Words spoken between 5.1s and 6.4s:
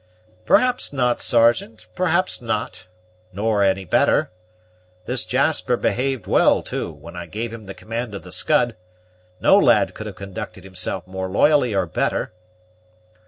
Jasper behaved